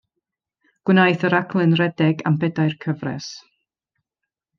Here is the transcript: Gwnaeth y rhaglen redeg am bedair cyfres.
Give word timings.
Gwnaeth 0.89 1.25
y 1.29 1.31
rhaglen 1.33 1.75
redeg 1.81 2.23
am 2.31 2.39
bedair 2.45 2.75
cyfres. 2.87 3.29